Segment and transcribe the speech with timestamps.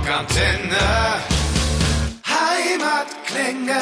[0.00, 0.78] Rockantenne.
[2.24, 3.80] Heimatklänge.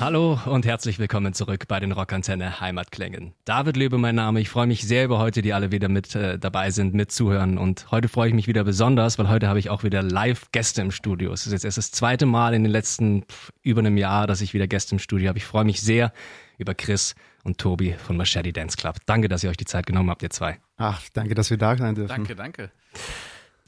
[0.00, 3.34] Hallo und herzlich willkommen zurück bei den Rockantenne Heimatklängen.
[3.44, 4.40] David Löbe mein Name.
[4.40, 7.58] Ich freue mich sehr über heute, die alle wieder mit äh, dabei sind, mitzuhören.
[7.58, 10.90] Und heute freue ich mich wieder besonders, weil heute habe ich auch wieder Live-Gäste im
[10.90, 11.30] Studio.
[11.34, 14.40] Es ist jetzt erst das zweite Mal in den letzten pff, über einem Jahr, dass
[14.40, 15.38] ich wieder Gäste im Studio habe.
[15.38, 16.10] Ich freue mich sehr
[16.56, 18.96] über Chris und Tobi von Machete Dance Club.
[19.04, 20.58] Danke, dass ihr euch die Zeit genommen habt, ihr zwei.
[20.78, 22.08] Ach, danke, dass wir da sein dürfen.
[22.08, 22.70] Danke, danke.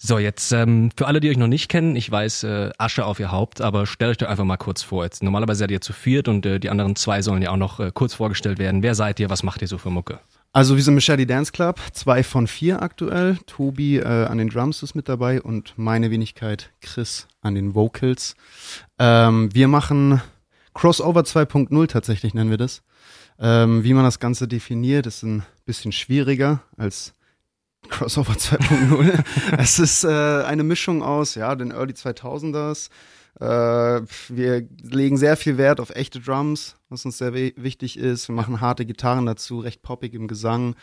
[0.05, 3.21] So, jetzt ähm, für alle, die euch noch nicht kennen, ich weiß, äh, Asche auf
[3.21, 5.05] ihr Haupt, aber stellt euch doch einfach mal kurz vor.
[5.05, 7.79] Jetzt, normalerweise seid ihr zu viert und äh, die anderen zwei sollen ja auch noch
[7.79, 8.83] äh, kurz vorgestellt werden.
[8.83, 9.31] Wer seid ihr?
[9.31, 10.19] Was macht ihr so für Mucke?
[10.53, 13.39] Also wir sind Machete Dance Club, zwei von vier aktuell.
[13.47, 18.35] Tobi äh, an den Drums ist mit dabei und meine Wenigkeit Chris an den Vocals.
[18.99, 20.21] Ähm, wir machen
[20.75, 22.83] Crossover 2.0 tatsächlich nennen wir das.
[23.39, 27.15] Ähm, wie man das Ganze definiert, ist ein bisschen schwieriger als
[27.93, 29.25] Crossover 2.0.
[29.59, 30.09] es ist äh,
[30.45, 32.89] eine Mischung aus, ja, den Early 2000ers.
[33.41, 33.45] Äh,
[34.29, 38.29] wir legen sehr viel Wert auf echte Drums, was uns sehr wi- wichtig ist.
[38.29, 40.75] Wir machen harte Gitarren dazu, recht poppig im Gesang.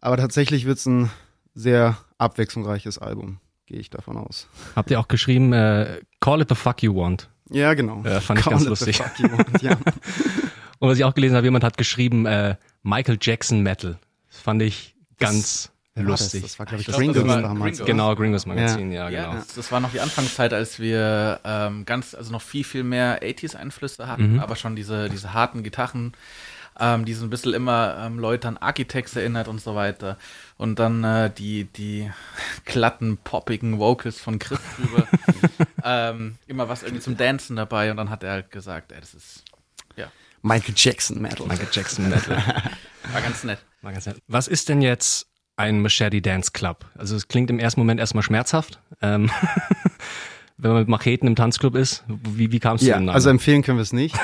[0.00, 1.10] Aber tatsächlich wird es ein
[1.54, 4.46] sehr abwechslungsreiches Album, gehe ich davon aus.
[4.76, 7.28] Habt ihr auch geschrieben, äh, Call it the fuck you want.
[7.50, 8.02] Ja, genau.
[8.04, 8.96] Ja, fand ich Call ganz it the lustig.
[8.98, 9.72] fuck you want, ja.
[10.78, 13.98] Und was ich auch gelesen habe, jemand hat geschrieben, äh, Michael Jackson Metal.
[14.30, 16.42] Das fand ich ganz Wer war lustig.
[16.42, 17.76] Das, das war, glaube ich, Ich glaub, das Gringos war damals.
[17.78, 17.86] Gringos.
[17.86, 19.34] Genau, Gringos Magazin, ja, Ja, genau.
[19.38, 23.22] das, das war noch die Anfangszeit, als wir ähm, ganz, also noch viel, viel mehr
[23.22, 24.40] 80s-Einflüsse hatten, Mhm.
[24.40, 26.12] aber schon diese, diese harten Gitarren,
[26.78, 30.18] ähm, die so ein bisschen immer ähm, Leute an Architects erinnert und so weiter.
[30.58, 32.10] Und dann äh, die, die
[32.66, 35.08] glatten, poppigen Vocals von Chris drüber.
[35.82, 39.14] ähm, immer was irgendwie zum Dancen dabei und dann hat er halt gesagt, ey, das
[39.14, 39.42] ist,
[39.96, 40.08] ja,
[40.42, 41.46] Michael Jackson Metal.
[41.46, 42.36] Michael Jackson Metal.
[43.12, 43.60] war ganz nett.
[43.80, 44.18] War ganz nett.
[44.28, 45.26] Was ist denn jetzt
[45.56, 46.84] ein Machete Dance Club?
[46.96, 48.80] Also es klingt im ersten Moment erstmal schmerzhaft.
[49.02, 49.30] Ähm,
[50.58, 53.62] wenn man mit Macheten im Tanzclub ist, wie, wie kamst du Ja, denn also empfehlen
[53.62, 54.16] können wir es nicht.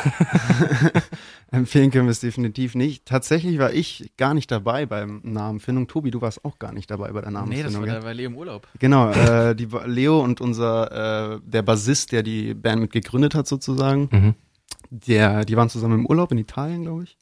[1.50, 3.04] empfehlen können wir es definitiv nicht.
[3.04, 5.88] Tatsächlich war ich gar nicht dabei beim Namenfindung.
[5.88, 8.36] Tobi, du warst auch gar nicht dabei bei der Nee, das war bei Leo im
[8.36, 8.66] Urlaub.
[8.78, 13.46] Genau, äh, die, Leo und unser, äh, der Bassist, der die Band mit gegründet hat
[13.46, 14.34] sozusagen, Mhm.
[14.90, 17.18] der, die waren zusammen im Urlaub in Italien, glaube ich.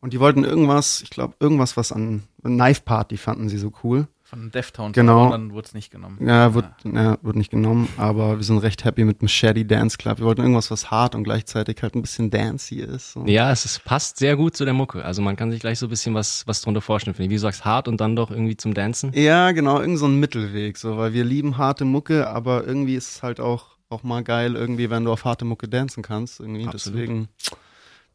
[0.00, 4.06] Und die wollten irgendwas, ich glaube, irgendwas, was an Knife Party fanden sie so cool.
[4.26, 4.94] Von Deftones.
[4.94, 5.26] Genau.
[5.26, 6.18] Und dann wurde es nicht genommen.
[6.20, 10.18] Ja, wird, ja, wird nicht genommen, aber wir sind recht happy mit Machete Dance Club.
[10.18, 13.12] Wir wollten irgendwas, was hart und gleichzeitig halt ein bisschen dancey ist.
[13.12, 13.24] So.
[13.26, 15.04] Ja, es ist, passt sehr gut zu der Mucke.
[15.04, 17.14] Also man kann sich gleich so ein bisschen was, was drunter vorstellen.
[17.14, 17.30] finde ich.
[17.30, 19.12] Wie du sagst, hart und dann doch irgendwie zum Dancen.
[19.14, 23.08] Ja, genau, irgend so ein Mittelweg, so, weil wir lieben harte Mucke, aber irgendwie ist
[23.08, 26.66] es halt auch, auch mal geil, irgendwie, wenn du auf harte Mucke dancen kannst, irgendwie.
[26.66, 26.98] Absolut.
[26.98, 27.28] Deswegen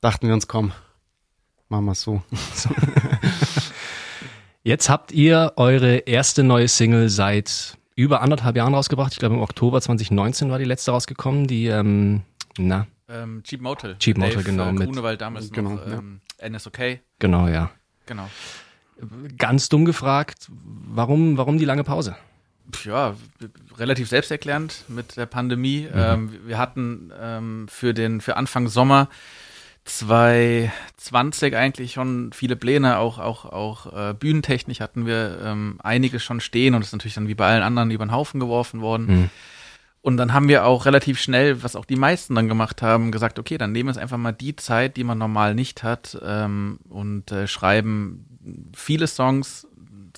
[0.01, 0.73] dachten wir uns, komm,
[1.71, 2.21] machen wir so.
[4.63, 9.13] Jetzt habt ihr eure erste neue Single seit über anderthalb Jahren rausgebracht.
[9.13, 11.47] Ich glaube im Oktober 2019 war die letzte rausgekommen.
[11.47, 12.21] Die, ähm,
[12.57, 13.95] na, Ähm, Cheap Motel.
[13.97, 15.93] Cheap Motel, Dave, genau, Äh, mit- Grunewald damals Genau, noch ja.
[15.97, 16.99] ähm, NSOK.
[17.19, 17.71] genau, ja.
[18.05, 18.29] Genau.
[19.37, 22.15] Ganz dumm gefragt, warum, warum die lange Pause?
[22.85, 23.15] Ja,
[23.77, 25.87] relativ selbsterklärend mit der Pandemie.
[25.93, 29.09] Ähm, wir hatten ähm, für den für Anfang Sommer
[29.85, 36.39] 2020 eigentlich schon viele Pläne, auch auch auch äh, bühnentechnisch hatten wir ähm, einige schon
[36.39, 39.07] stehen und ist natürlich dann wie bei allen anderen über den Haufen geworfen worden.
[39.07, 39.29] Hm.
[40.03, 43.37] Und dann haben wir auch relativ schnell, was auch die meisten dann gemacht haben, gesagt,
[43.37, 46.79] okay, dann nehmen wir uns einfach mal die Zeit, die man normal nicht hat ähm,
[46.89, 48.25] und äh, schreiben
[48.73, 49.67] viele Songs,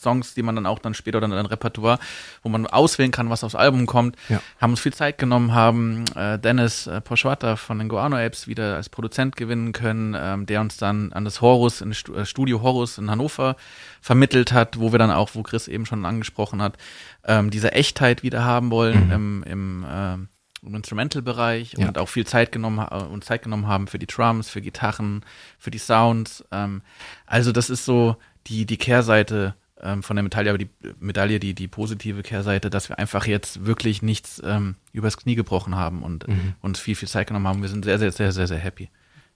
[0.03, 1.97] Songs, die man dann auch dann später dann in ein Repertoire,
[2.43, 4.41] wo man auswählen kann, was aufs Album kommt, Ja.
[4.61, 8.75] haben uns viel Zeit genommen, haben äh, Dennis äh, Poschwata von den Guano Apes wieder
[8.75, 12.61] als Produzent gewinnen können, ähm, der uns dann an das Horus, in Stu- äh, Studio
[12.61, 13.55] Horus in Hannover
[14.01, 16.77] vermittelt hat, wo wir dann auch, wo Chris eben schon angesprochen hat,
[17.25, 20.27] ähm, diese Echtheit wieder haben wollen im, im, ähm,
[20.65, 21.87] im Instrumental-Bereich Ja.
[21.87, 25.23] und auch viel Zeit genommen ha- und Zeit genommen haben für die Drums, für Gitarren,
[25.59, 26.43] für die Sounds.
[26.51, 26.81] Ähm,
[27.25, 28.15] also das ist so
[28.47, 32.89] die die Kehrseite ähm, von der Medaille, aber die Medaille, die die positive Kehrseite, dass
[32.89, 36.25] wir einfach jetzt wirklich nichts ähm, übers Knie gebrochen haben und
[36.61, 37.61] uns viel viel Zeit genommen haben.
[37.61, 38.89] Wir sind sehr sehr sehr sehr sehr happy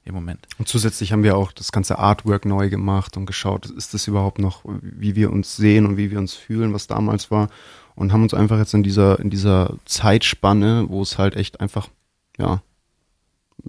[0.07, 0.47] im Moment.
[0.57, 4.39] Und zusätzlich haben wir auch das ganze Artwork neu gemacht und geschaut, ist das überhaupt
[4.39, 7.49] noch, wie wir uns sehen und wie wir uns fühlen, was damals war.
[7.95, 11.89] Und haben uns einfach jetzt in dieser, in dieser Zeitspanne, wo es halt echt einfach,
[12.37, 12.61] ja,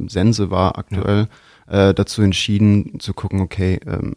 [0.06, 1.28] Sense war aktuell,
[1.66, 4.14] äh, dazu entschieden zu gucken, okay, ähm,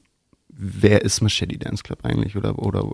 [0.64, 2.86] wer ist Machete Dance Club eigentlich oder, oder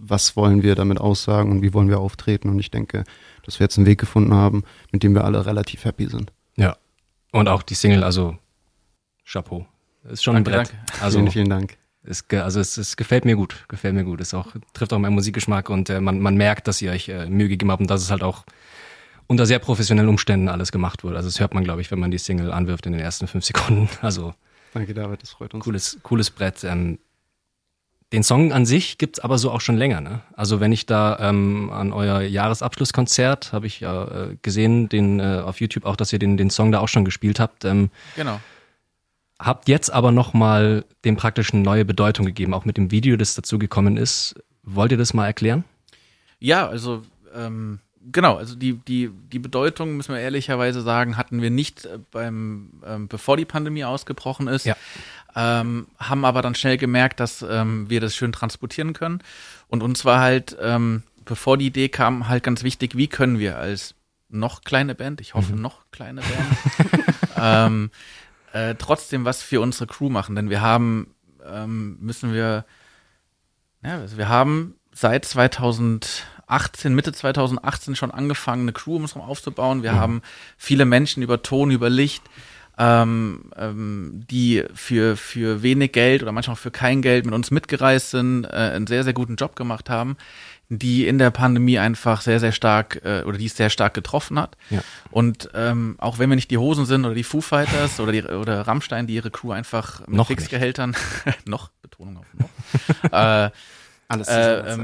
[0.00, 2.48] was wollen wir damit aussagen und wie wollen wir auftreten?
[2.48, 3.04] Und ich denke,
[3.44, 6.32] dass wir jetzt einen Weg gefunden haben, mit dem wir alle relativ happy sind.
[6.56, 6.76] Ja.
[7.30, 8.36] Und auch die Single, also
[9.24, 9.64] Chapeau.
[10.10, 10.72] Ist schon Danke, ein Brett.
[10.72, 11.02] danke.
[11.02, 11.76] Also vielen, vielen Dank.
[12.02, 14.20] Es, also es, es gefällt mir gut, gefällt mir gut.
[14.20, 17.26] Es auch, trifft auch meinen Musikgeschmack und äh, man, man merkt, dass ihr euch äh,
[17.26, 18.44] Mühe gegeben habt und dass es halt auch
[19.28, 21.16] unter sehr professionellen Umständen alles gemacht wurde.
[21.16, 23.44] Also das hört man, glaube ich, wenn man die Single anwirft in den ersten fünf
[23.44, 23.88] Sekunden.
[24.02, 24.34] Also
[24.74, 25.64] Danke, David, das freut uns.
[25.64, 26.64] Cooles, cooles Brett.
[26.64, 26.98] Ähm,
[28.12, 30.00] den Song an sich gibt's aber so auch schon länger.
[30.00, 30.20] Ne?
[30.34, 35.42] Also wenn ich da ähm, an euer Jahresabschlusskonzert habe ich ja äh, gesehen, den äh,
[35.44, 37.64] auf YouTube auch, dass ihr den, den Song da auch schon gespielt habt.
[37.64, 38.40] Ähm, Genau.
[39.40, 43.58] habt jetzt aber nochmal dem praktischen neue Bedeutung gegeben, auch mit dem Video, das dazu
[43.58, 44.34] gekommen ist.
[44.62, 45.64] Wollt ihr das mal erklären?
[46.38, 47.02] Ja, also
[47.34, 47.80] ähm,
[48.10, 52.70] genau, also die, die, die Bedeutung, müssen wir ehrlicherweise sagen, hatten wir nicht äh, beim,
[52.86, 54.66] ähm, bevor die Pandemie ausgebrochen ist.
[54.66, 54.76] Ja.
[55.36, 59.20] Ähm, haben aber dann schnell gemerkt, dass ähm, wir das schön transportieren können.
[59.68, 63.58] Und uns war halt, ähm, bevor die Idee kam, halt ganz wichtig, wie können wir
[63.58, 63.94] als
[64.28, 67.04] noch kleine Band, ich hoffe noch kleine Band,
[67.36, 67.90] ähm,
[68.52, 70.36] äh, trotzdem was für unsere Crew machen.
[70.36, 71.14] Denn wir haben,
[71.44, 72.64] ähm, müssen wir,
[73.82, 75.26] ja, also wir haben seit
[76.46, 79.82] 2018, Mitte 2018 schon angefangen, eine Crew um uns herum aufzubauen.
[79.82, 80.22] Wir haben
[80.56, 82.22] viele Menschen über Ton, über Licht,
[82.76, 87.50] ähm, ähm, die für, für wenig Geld oder manchmal auch für kein Geld mit uns
[87.50, 90.16] mitgereist sind, äh, einen sehr, sehr guten Job gemacht haben,
[90.68, 94.38] die in der Pandemie einfach sehr, sehr stark äh, oder die es sehr stark getroffen
[94.38, 94.56] hat.
[94.70, 94.82] Ja.
[95.10, 98.24] Und ähm, auch wenn wir nicht die Hosen sind oder die Foo Fighters oder, die,
[98.24, 100.26] oder Rammstein, die ihre Crew einfach mit Noch.
[100.26, 100.96] Fixgehältern,
[101.44, 103.50] noch, Betonung auf noch, äh,
[104.08, 104.78] Alles äh, Zeit.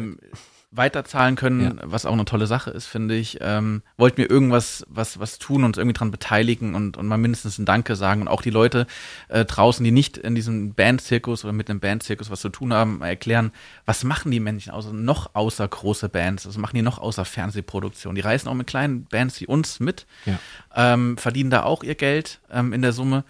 [0.73, 3.39] Weiterzahlen können, was auch eine tolle Sache ist, finde ich.
[3.41, 7.59] Ähm, wollten wir irgendwas was was tun, uns irgendwie dran beteiligen und, und mal mindestens
[7.59, 8.87] ein Danke sagen und auch die Leute
[9.29, 12.99] äh, draußen, die nicht in diesem Bandzirkus oder mit dem Bandzirkus was zu tun haben,
[12.99, 13.51] mal erklären,
[13.85, 18.15] was machen die Menschen außer, noch außer große Bands, was machen die noch außer Fernsehproduktion.
[18.15, 20.39] Die reisen auch mit kleinen Bands wie uns mit, Ja.
[20.77, 23.25] ähm, verdienen da auch ihr Geld ähm, in der Summe.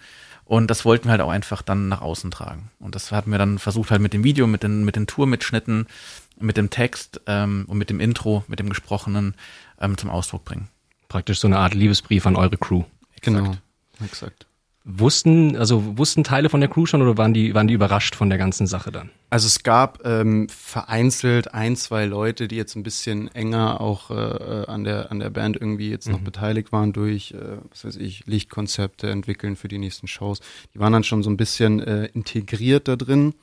[0.45, 2.71] Und das wollten wir halt auch einfach dann nach außen tragen.
[2.79, 5.87] Und das hatten wir dann versucht halt mit dem Video, mit den, mit den Tourmitschnitten,
[6.41, 9.35] mit dem Text ähm, und mit dem Intro, mit dem Gesprochenen
[9.79, 10.67] ähm, zum Ausdruck bringen.
[11.07, 12.83] Praktisch so eine Art Liebesbrief an eure Crew.
[13.21, 13.55] Genau,
[14.03, 14.47] exakt.
[14.83, 18.29] Wussten, also wussten Teile von der Crew schon oder waren die, waren die überrascht von
[18.29, 19.11] der ganzen Sache dann?
[19.29, 24.15] Also es gab ähm, vereinzelt ein, zwei Leute, die jetzt ein bisschen enger auch äh,
[24.15, 27.97] äh, an der an der Band irgendwie jetzt noch beteiligt waren durch, äh, was weiß
[27.97, 30.39] ich, Lichtkonzepte entwickeln für die nächsten Shows.
[30.73, 33.35] Die waren dann schon so ein bisschen äh, integriert da drin,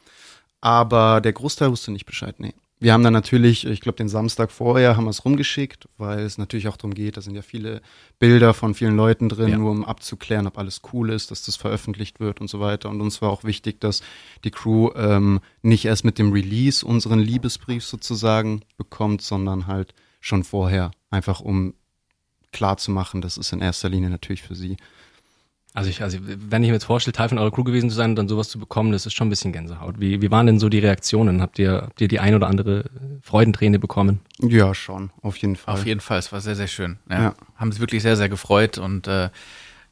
[0.61, 2.35] aber der Großteil wusste nicht Bescheid.
[2.41, 2.55] Nee.
[2.81, 6.39] Wir haben dann natürlich, ich glaube, den Samstag vorher haben wir es rumgeschickt, weil es
[6.39, 7.81] natürlich auch darum geht, da sind ja viele
[8.21, 9.59] Bilder von vielen Leuten drin, Ja.
[9.59, 12.89] nur um abzuklären, ob alles cool ist, dass das veröffentlicht wird und so weiter.
[12.89, 14.03] Und uns war auch wichtig, dass
[14.45, 20.45] die Crew ähm, nicht erst mit dem Release unseren Liebesbrief sozusagen bekommt, sondern halt schon
[20.45, 21.75] vorher, einfach um
[22.53, 24.77] klar zu machen, das ist in erster Linie natürlich für sie.
[25.75, 28.11] Also ich, also wenn ich mir jetzt vorstelle, Teil von eurer Crew gewesen zu sein
[28.11, 30.01] und dann sowas zu bekommen, das ist schon ein bisschen Gänsehaut.
[30.01, 31.41] Wie, wie waren denn so die Reaktionen?
[31.43, 32.85] Habt ihr, habt ihr die ein oder andere
[33.23, 34.21] Freudenträne bekommen?
[34.41, 35.75] Ja, schon, auf jeden Fall.
[35.75, 36.99] Auf jeden Fall, es war sehr, sehr schön.
[37.11, 37.23] Ja.
[37.23, 37.35] Ja.
[37.57, 39.29] Haben sich wirklich sehr, sehr gefreut und äh,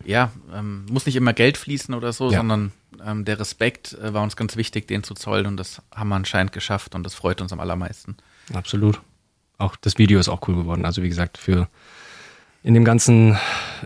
[0.05, 2.39] ja, ähm, muss nicht immer Geld fließen oder so, Ja.
[2.39, 2.73] sondern
[3.05, 6.17] ähm, der Respekt äh, war uns ganz wichtig, den zu zollen und das haben wir
[6.17, 8.17] anscheinend geschafft und das freut uns am allermeisten.
[8.53, 9.01] Absolut.
[9.59, 10.85] Auch das Video ist auch cool geworden.
[10.85, 11.69] Also wie gesagt, für
[12.67, 13.39] in dem ganzen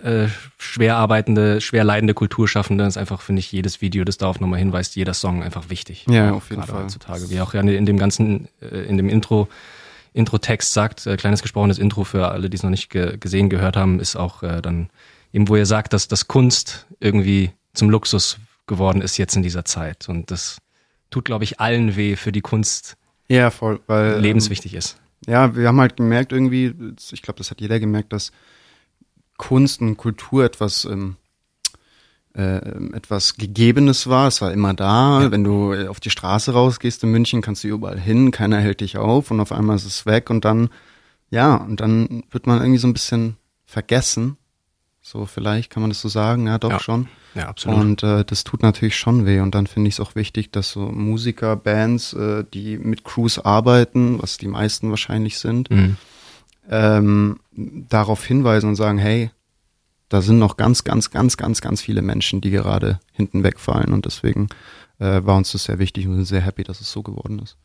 [0.04, 4.58] äh, schwer arbeitende, schwer leidende Kulturschaffende ist einfach, finde ich, jedes Video, das darauf nochmal
[4.58, 6.06] hinweist, jeder Song einfach wichtig.
[6.08, 6.84] Ja, auf jeden Fall.
[6.84, 7.28] Heutzutage.
[7.28, 9.48] Wie auch ja in dem ganzen, äh, in dem Intro,
[10.14, 13.76] Intro-Text sagt, äh, kleines gesprochenes Intro für alle, die es noch nicht ge gesehen, gehört
[13.76, 14.88] haben, ist auch äh, dann
[15.34, 19.66] eben, wo ihr sagt, dass das Kunst irgendwie zum Luxus geworden ist jetzt in dieser
[19.66, 20.08] Zeit.
[20.08, 20.56] Und das
[21.10, 22.96] tut, glaube ich, allen weh, für die Kunst
[23.28, 24.96] Ja, voll, weil ähm, lebenswichtig ist.
[25.26, 26.74] Ja, wir haben halt gemerkt irgendwie,
[27.12, 28.32] ich glaube, das hat jeder gemerkt, dass
[29.40, 31.16] Kunst und Kultur etwas ähm,
[32.36, 32.58] äh,
[32.94, 34.28] etwas Gegebenes war.
[34.28, 35.30] Es war immer da.
[35.30, 38.82] Wenn du äh, auf die Straße rausgehst in München, kannst du überall hin, keiner hält
[38.82, 40.68] dich auf und auf einmal ist es weg und dann,
[41.30, 44.36] ja, und dann wird man irgendwie so ein bisschen vergessen.
[45.02, 46.78] So, vielleicht kann man das so sagen, ja, doch Ja.
[46.80, 47.08] schon.
[47.34, 47.80] Ja, absolut.
[47.80, 49.40] Und äh, das tut natürlich schon weh.
[49.40, 53.38] Und dann finde ich es auch wichtig, dass so Musiker, Bands, äh, die mit Crews
[53.38, 55.96] arbeiten, was die meisten wahrscheinlich sind, Mhm.
[56.68, 59.30] Ähm, darauf hinweisen und sagen, hey,
[60.08, 63.92] da sind noch ganz, ganz, ganz, ganz, ganz viele Menschen, die gerade hinten wegfallen.
[63.92, 64.48] Und deswegen
[64.98, 67.38] äh, war uns das sehr wichtig und wir sind sehr happy, dass es so geworden
[67.38, 67.56] ist.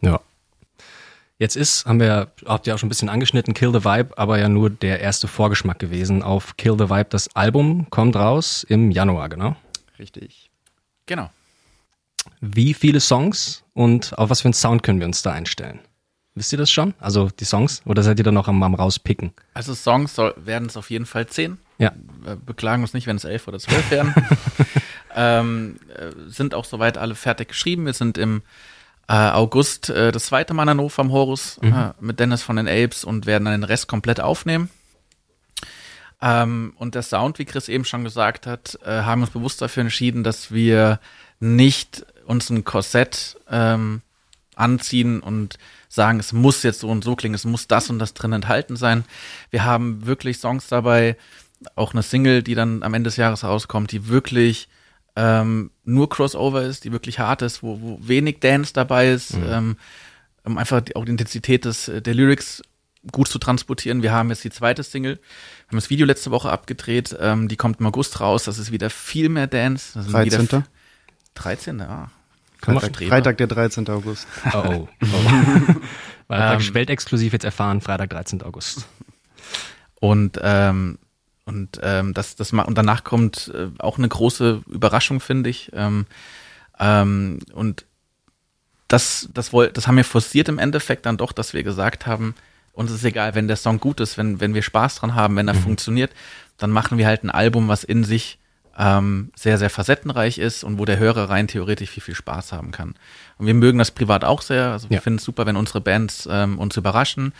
[0.00, 0.20] Ja.
[1.38, 4.38] Jetzt ist, haben wir, habt ihr auch schon ein bisschen angeschnitten, Kill the Vibe, aber
[4.38, 7.06] ja nur der erste Vorgeschmack gewesen auf Kill the Vibe.
[7.10, 9.56] Das Album kommt raus im Januar, genau.
[9.98, 10.50] Richtig.
[11.06, 11.30] Genau.
[12.40, 15.80] Wie viele Songs und auf was für einen Sound können wir uns da einstellen?
[16.34, 16.94] Wisst ihr das schon?
[16.98, 17.82] Also die Songs?
[17.84, 19.32] Oder seid ihr da noch am, am rauspicken?
[19.52, 21.58] Also Songs werden es auf jeden Fall zehn.
[21.76, 21.92] Ja.
[22.22, 24.14] Wir beklagen uns nicht, wenn es elf oder zwölf werden.
[25.14, 27.84] ähm, äh, sind auch soweit alle fertig geschrieben.
[27.84, 28.42] Wir sind im
[29.08, 31.72] äh, August äh, das zweite Mal in Hannover am Horus mhm.
[31.72, 34.70] äh, mit Dennis von den Apes und werden dann den Rest komplett aufnehmen.
[36.22, 39.82] Ähm, und der Sound, wie Chris eben schon gesagt hat, äh, haben uns bewusst dafür
[39.82, 40.98] entschieden, dass wir
[41.40, 44.00] nicht uns ein Korsett ähm,
[44.54, 48.14] anziehen und sagen, es muss jetzt so und so klingen, es muss das und das
[48.14, 49.04] drin enthalten sein.
[49.50, 51.16] Wir haben wirklich Songs dabei,
[51.76, 54.68] auch eine Single, die dann am Ende des Jahres rauskommt, die wirklich
[55.16, 59.46] ähm, nur Crossover ist, die wirklich hart ist, wo, wo wenig Dance dabei ist, mhm.
[59.46, 59.76] ähm,
[60.44, 62.62] um einfach auch die Intensität des, der Lyrics
[63.10, 64.02] gut zu transportieren.
[64.02, 65.18] Wir haben jetzt die zweite Single,
[65.68, 68.90] haben das Video letzte Woche abgedreht, ähm, die kommt im August raus, das ist wieder
[68.90, 69.92] viel mehr Dance.
[69.94, 70.42] Das 13.
[70.42, 70.64] Wieder
[71.34, 71.78] 13.
[71.80, 72.10] Ja.
[72.62, 73.88] Freitag, Freitag, der 13.
[73.88, 74.26] August.
[74.54, 74.88] Oh, oh.
[75.02, 75.74] oh.
[76.28, 78.42] War ähm, weltexklusiv jetzt erfahren, Freitag, 13.
[78.42, 78.86] August.
[80.00, 80.98] Und ähm,
[81.44, 85.70] und ähm, das, das und danach kommt äh, auch eine große Überraschung, finde ich.
[85.74, 86.06] Ähm,
[86.78, 87.84] ähm, und
[88.88, 92.34] das, das, woll, das haben wir forciert im Endeffekt dann doch, dass wir gesagt haben,
[92.72, 95.48] uns ist egal, wenn der Song gut ist, wenn, wenn wir Spaß dran haben, wenn
[95.48, 95.62] er mhm.
[95.62, 96.12] funktioniert,
[96.58, 98.38] dann machen wir halt ein Album, was in sich
[98.78, 102.70] ähm, sehr, sehr facettenreich ist und wo der Hörer rein theoretisch viel, viel Spaß haben
[102.70, 102.94] kann.
[103.38, 104.72] Und wir mögen das privat auch sehr.
[104.72, 105.00] Also wir ja.
[105.00, 107.34] finden es super, wenn unsere Bands ähm, uns überraschen,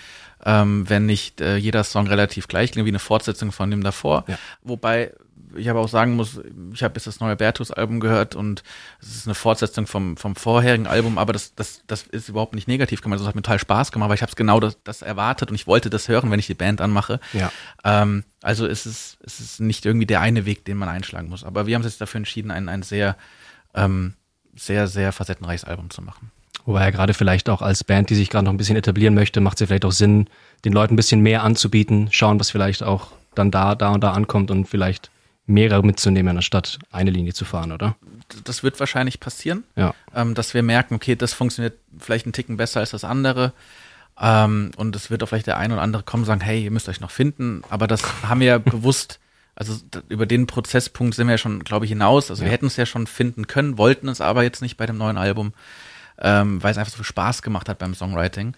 [0.45, 4.25] ähm, wenn nicht äh, jeder Song relativ gleich klingt wie eine Fortsetzung von dem davor.
[4.29, 4.39] Ja.
[4.63, 5.13] Wobei
[5.57, 6.41] ich aber auch sagen muss,
[6.73, 8.63] ich habe jetzt das neue Bertus-Album gehört und
[9.01, 12.69] es ist eine Fortsetzung vom, vom vorherigen Album, aber das, das, das ist überhaupt nicht
[12.69, 13.21] negativ gemeint.
[13.21, 15.55] Das hat mir total Spaß gemacht, weil ich habe es genau das, das erwartet und
[15.55, 17.21] ich wollte das hören, wenn ich die Band anmache.
[17.33, 17.53] Ja.
[17.85, 21.45] Ähm, also es ist, es ist nicht irgendwie der eine Weg, den man einschlagen muss.
[21.45, 23.17] Aber wir haben uns jetzt dafür entschieden, ein, ein sehr,
[23.75, 24.15] ähm,
[24.55, 26.31] sehr, sehr facettenreiches Album zu machen.
[26.65, 29.41] Wobei ja gerade vielleicht auch als Band, die sich gerade noch ein bisschen etablieren möchte,
[29.41, 30.29] macht es ja vielleicht auch Sinn,
[30.65, 34.13] den Leuten ein bisschen mehr anzubieten, schauen, was vielleicht auch dann da, da und da
[34.13, 35.11] ankommt und vielleicht
[35.53, 37.97] mehrere mitzunehmen, anstatt eine Linie zu fahren, oder?
[38.45, 39.95] Das wird wahrscheinlich passieren, ja.
[40.15, 43.53] ähm, dass wir merken, okay, das funktioniert vielleicht einen Ticken besser als das andere.
[44.21, 46.71] Ähm, und es wird auch vielleicht der eine oder andere kommen und sagen, hey, ihr
[46.71, 47.63] müsst euch noch finden.
[47.69, 49.21] Aber das haben wir ja bewusst,
[49.55, 49.77] also
[50.09, 52.31] über den Prozesspunkt sind wir ja schon, glaube ich, hinaus.
[52.31, 52.47] Also ja.
[52.47, 55.19] wir hätten es ja schon finden können, wollten es aber jetzt nicht bei dem neuen
[55.19, 55.53] Album,
[56.19, 58.55] ähm, weil es einfach so viel Spaß gemacht hat beim Songwriting.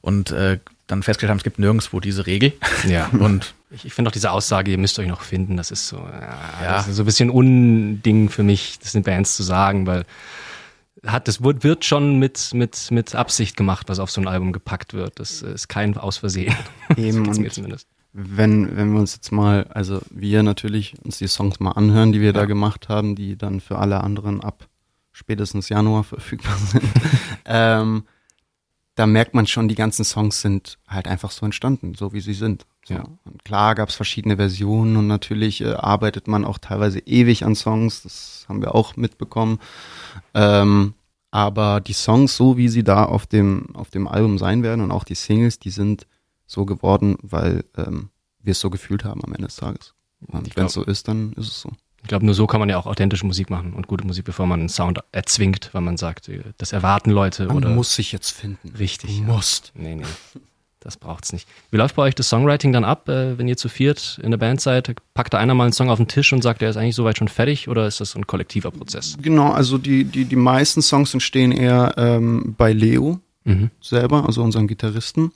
[0.00, 2.52] Und äh, dann festgestellt haben, es gibt nirgendwo diese Regel.
[2.86, 3.06] Ja.
[3.12, 5.96] Und ich, ich finde auch diese Aussage, ihr müsst euch noch finden, das ist so,
[5.98, 6.72] ja, ja.
[6.76, 10.04] Das ist so ein bisschen Unding für mich, das den Bands zu sagen, weil
[11.06, 14.52] hat, das wird, wird schon mit, mit, mit Absicht gemacht, was auf so ein Album
[14.52, 15.20] gepackt wird.
[15.20, 16.54] Das ist kein Ausversehen.
[16.96, 17.86] Eben, so mir zumindest.
[18.12, 22.20] Wenn, wenn wir uns jetzt mal, also wir natürlich uns die Songs mal anhören, die
[22.20, 22.32] wir ja.
[22.32, 24.66] da gemacht haben, die dann für alle anderen ab
[25.12, 26.84] spätestens Januar verfügbar sind,
[27.44, 28.04] ähm,
[28.98, 32.34] da merkt man schon, die ganzen Songs sind halt einfach so entstanden, so wie sie
[32.34, 32.66] sind.
[32.84, 32.94] So.
[32.94, 33.04] Ja.
[33.24, 37.54] Und klar gab es verschiedene Versionen und natürlich äh, arbeitet man auch teilweise ewig an
[37.54, 39.60] Songs, das haben wir auch mitbekommen.
[40.34, 40.94] Ähm,
[41.30, 44.90] aber die Songs, so wie sie da auf dem, auf dem Album sein werden und
[44.90, 46.08] auch die Singles, die sind
[46.46, 48.08] so geworden, weil ähm,
[48.42, 49.94] wir es so gefühlt haben am Ende des Tages.
[50.26, 51.70] Und wenn es so ist, dann ist es so.
[52.02, 54.46] Ich glaube, nur so kann man ja auch authentische Musik machen und gute Musik, bevor
[54.46, 57.70] man einen Sound erzwingt, weil man sagt, äh, das erwarten Leute man oder.
[57.70, 58.72] muss sich jetzt finden.
[58.78, 59.18] Richtig.
[59.18, 59.72] Du musst.
[59.74, 60.04] Nee, nee.
[60.80, 61.48] Das braucht's nicht.
[61.70, 64.38] Wie läuft bei euch das Songwriting dann ab, äh, wenn ihr zu viert in der
[64.38, 64.94] Band seid?
[65.12, 67.18] Packt da einer mal einen Song auf den Tisch und sagt, der ist eigentlich soweit
[67.18, 69.18] schon fertig oder ist das so ein kollektiver Prozess?
[69.20, 73.70] Genau, also die, die, die meisten Songs entstehen eher ähm, bei Leo mhm.
[73.80, 75.32] selber, also unserem Gitarristen.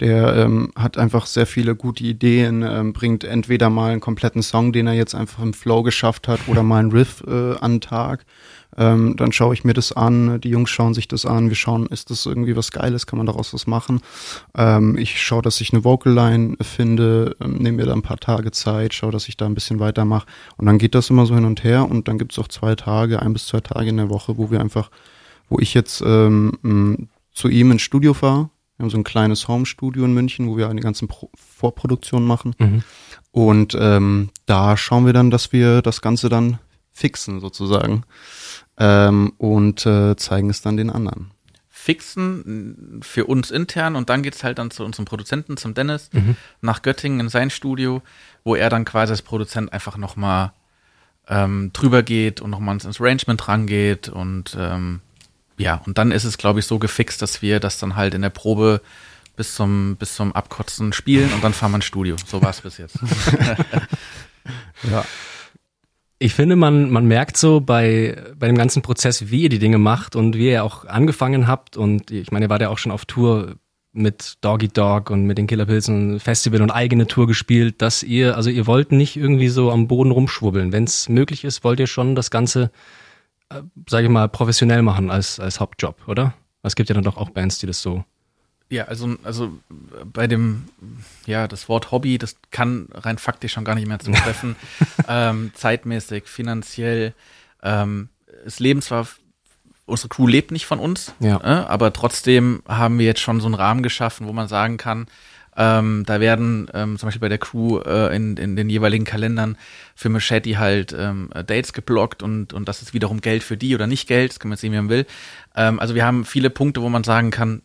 [0.00, 4.72] Der ähm, hat einfach sehr viele gute Ideen, ähm, bringt entweder mal einen kompletten Song,
[4.72, 8.24] den er jetzt einfach im Flow geschafft hat, oder mal einen Riff äh, an Tag.
[8.76, 11.86] Ähm, dann schaue ich mir das an, die Jungs schauen sich das an, wir schauen,
[11.86, 14.00] ist das irgendwie was Geiles, kann man daraus was machen.
[14.56, 18.18] Ähm, ich schaue, dass ich eine Vocal Line finde, ähm, nehme mir da ein paar
[18.18, 20.26] Tage Zeit, schaue, dass ich da ein bisschen weitermache.
[20.56, 23.22] Und dann geht das immer so hin und her und dann gibt's auch zwei Tage,
[23.22, 24.90] ein bis zwei Tage in der Woche, wo wir einfach,
[25.48, 30.04] wo ich jetzt ähm, zu ihm ins Studio fahre, wir haben so ein kleines Home-Studio
[30.04, 32.54] in München, wo wir eine ganze Pro Vorproduktion machen.
[32.58, 32.82] Mhm.
[33.30, 36.58] Und ähm, da schauen wir dann, dass wir das Ganze dann
[36.92, 38.04] fixen sozusagen
[38.78, 41.30] ähm, und äh, zeigen es dann den anderen.
[41.68, 46.36] Fixen für uns intern und dann geht's halt dann zu unserem Produzenten, zum Dennis, mhm.
[46.62, 48.02] nach Göttingen in sein Studio,
[48.42, 50.52] wo er dann quasi als Produzent einfach nochmal
[51.28, 55.00] ähm, drüber geht und nochmal ins Arrangement rangeht und ähm,
[55.56, 58.22] ja, und dann ist es, glaube ich, so gefixt, dass wir das dann halt in
[58.22, 58.80] der Probe
[59.36, 62.16] bis zum, bis zum Abkotzen spielen und dann fahren wir ins Studio.
[62.26, 62.98] So war es bis jetzt.
[64.90, 65.04] ja.
[66.18, 69.78] Ich finde, man, man merkt so bei, bei dem ganzen Prozess, wie ihr die Dinge
[69.78, 71.76] macht und wie ihr auch angefangen habt.
[71.76, 73.56] Und ich meine, ihr wart ja auch schon auf Tour
[73.92, 78.36] mit Doggy Dog und mit den Killer Pilzen Festival und eigene Tour gespielt, dass ihr,
[78.36, 80.72] also ihr wollt nicht irgendwie so am Boden rumschwubbeln.
[80.72, 82.70] Wenn es möglich ist, wollt ihr schon das Ganze,
[83.50, 86.34] äh, sage ich mal, professionell machen als, als Hauptjob, oder?
[86.62, 88.04] Es gibt ja dann doch auch Bands, die das so.
[88.70, 89.52] Ja, also, also
[90.04, 90.68] bei dem,
[91.26, 94.56] ja, das Wort Hobby, das kann rein faktisch schon gar nicht mehr zutreffen.
[95.08, 97.12] ähm, zeitmäßig, finanziell.
[97.62, 98.08] Ähm,
[98.44, 99.06] das Leben zwar
[99.86, 101.36] unsere Crew lebt nicht von uns, Ja.
[101.42, 105.06] äh, aber trotzdem haben wir jetzt schon so einen Rahmen geschaffen, wo man sagen kann,
[105.56, 109.56] ähm, da werden ähm, zum Beispiel bei der Crew äh, in, in den jeweiligen Kalendern
[109.94, 113.86] für Machete halt ähm, Dates geblockt und, und das ist wiederum Geld für die oder
[113.86, 115.06] nicht Geld, das kann man sehen, wie man will.
[115.54, 117.62] Ähm, also wir haben viele Punkte, wo man sagen kann,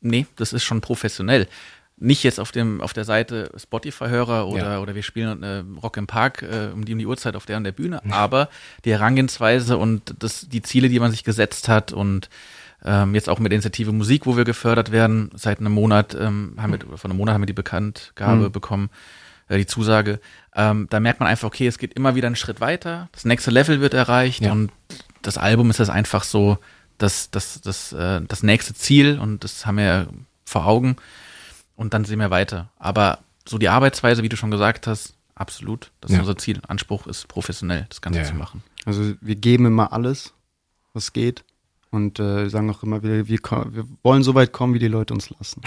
[0.00, 1.46] nee, das ist schon professionell.
[2.02, 4.80] Nicht jetzt auf dem auf der Seite Spotify-Hörer oder Ja.
[4.80, 7.58] oder wir spielen äh, Rock im Park äh, um die um die Uhrzeit auf der
[7.58, 8.48] und der Bühne, aber
[8.86, 12.30] die Herangehensweise und das die Ziele, die man sich gesetzt hat und
[12.84, 16.54] ähm, jetzt auch mit der Initiative Musik, wo wir gefördert werden, seit einem Monat ähm,
[16.58, 18.52] haben wir von einem Monat haben wir die Bekanntgabe Mhm.
[18.52, 18.90] bekommen,
[19.48, 20.20] äh, die Zusage.
[20.54, 23.50] Ähm, da merkt man einfach, okay, es geht immer wieder einen Schritt weiter, das nächste
[23.50, 24.52] Level wird erreicht Ja.
[24.52, 24.70] und
[25.22, 26.58] das Album ist das einfach so
[26.98, 30.08] das das das äh, das nächste Ziel und das haben wir
[30.44, 30.96] vor Augen
[31.76, 32.70] und dann sehen wir weiter.
[32.78, 36.20] Aber so die Arbeitsweise, wie du schon gesagt hast, absolut, das ist Ja.
[36.22, 36.60] unser Ziel.
[36.68, 38.62] Anspruch ist professionell, das Ganze Ja, zu machen.
[38.84, 40.34] Also wir geben immer alles,
[40.92, 41.42] was geht.
[41.90, 45.12] Und äh, sagen auch immer, wir, wir, wir wollen so weit kommen, wie die Leute
[45.12, 45.60] uns lassen.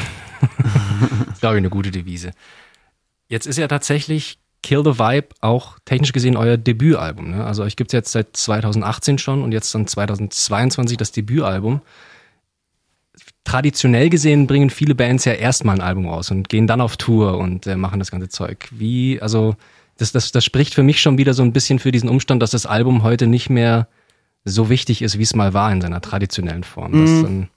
[0.58, 2.32] Das ist, glaube ich, eine gute Devise.
[3.28, 7.32] Jetzt ist ja tatsächlich Kill the Vibe auch technisch gesehen euer Debütalbum.
[7.32, 7.44] Ne?
[7.44, 11.82] Also euch gibt es jetzt seit 2018 schon und jetzt dann 2022 das Debütalbum.
[13.44, 17.38] Traditionell gesehen bringen viele Bands ja erstmal ein Album raus und gehen dann auf Tour
[17.38, 18.70] und äh, machen das ganze Zeug.
[18.72, 19.58] Wie, also
[19.98, 22.52] das, das, das spricht für mich schon wieder so ein bisschen für diesen Umstand, dass
[22.52, 23.90] das Album heute nicht mehr
[24.46, 26.92] so wichtig ist, wie es mal war in seiner traditionellen Form.
[26.94, 27.24] Das Mhm.
[27.24, 27.50] dann,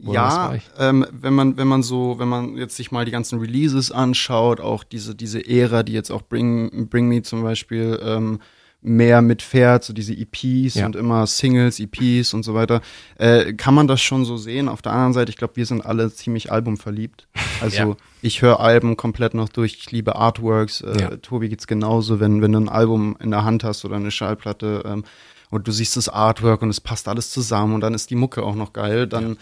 [0.00, 3.90] Ja, ähm, wenn man, wenn man so, wenn man jetzt sich mal die ganzen Releases
[3.90, 8.38] anschaut, auch diese, diese Ära, die jetzt auch Bring, Bring Me zum Beispiel ähm,
[8.80, 10.86] mehr mitfährt, so diese EPs Ja.
[10.86, 12.80] und immer Singles, EPs und so weiter,
[13.18, 14.68] äh, kann man das schon so sehen.
[14.68, 17.26] Auf der anderen Seite, ich glaube, wir sind alle ziemlich albumverliebt.
[17.60, 17.96] Also Ja.
[18.22, 20.80] ich höre Alben komplett noch durch, ich liebe Artworks.
[20.80, 21.16] Äh, Ja.
[21.16, 24.84] Tobi geht's genauso, wenn, wenn du ein Album in der Hand hast oder eine Schallplatte
[24.86, 25.02] ähm,
[25.50, 28.42] und du siehst das Artwork und es passt alles zusammen und dann ist die Mucke
[28.42, 29.38] auch noch geil, dann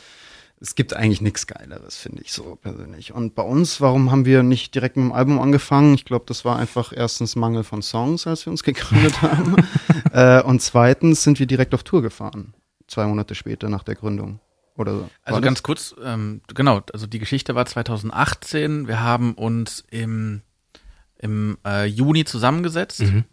[0.59, 3.12] es gibt eigentlich nichts Geileres, finde ich so persönlich.
[3.12, 5.95] Und bei uns, warum haben wir nicht direkt mit dem Album angefangen?
[5.95, 9.57] Ich glaube, das war einfach erstens Mangel von Songs, als wir uns gegründet haben.
[10.12, 12.55] äh, und zweitens sind wir direkt auf Tour gefahren.
[12.88, 14.40] Zwei Monate später nach der Gründung.
[14.77, 15.11] Oder so.
[15.25, 15.62] Also ganz das?
[15.62, 18.88] kurz, ähm, genau, also die Geschichte war 2018.
[18.88, 20.42] Wir haben uns im,
[21.19, 23.01] im äh, Juni zusammengesetzt.
[23.01, 23.25] Mhm.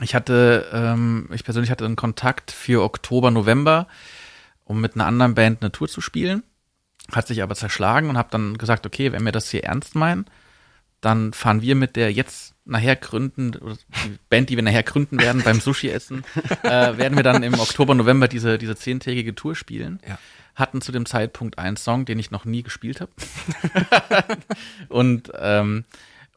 [0.00, 3.86] Ich hatte, ähm, ich persönlich hatte einen Kontakt für Oktober, November,
[4.64, 6.42] um mit einer anderen Band eine Tour zu spielen.
[7.12, 10.26] Hat sich aber zerschlagen und habe dann gesagt, okay, wenn wir das hier ernst meinen,
[11.00, 15.42] dann fahren wir mit der jetzt nachher gründen, die Band, die wir nachher gründen werden
[15.42, 16.24] beim Sushi-Essen,
[16.62, 20.00] äh, werden wir dann im Oktober, November diese, diese zehntägige Tour spielen.
[20.08, 20.18] Ja.
[20.54, 23.12] Hatten zu dem Zeitpunkt einen Song, den ich noch nie gespielt habe.
[24.88, 25.84] und, ähm,